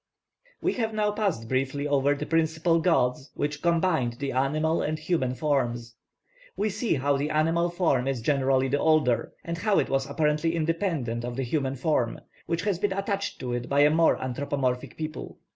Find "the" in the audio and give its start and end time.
2.15-2.25, 4.13-4.31, 7.17-7.29, 8.67-8.79, 11.35-11.43